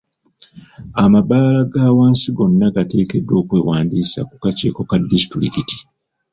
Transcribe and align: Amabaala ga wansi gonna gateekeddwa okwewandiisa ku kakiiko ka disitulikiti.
Amabaala 1.03 1.61
ga 1.71 1.85
wansi 1.97 2.27
gonna 2.37 2.67
gateekeddwa 2.75 3.35
okwewandiisa 3.41 4.19
ku 4.29 4.35
kakiiko 4.43 4.81
ka 4.89 4.95
disitulikiti. 5.11 5.75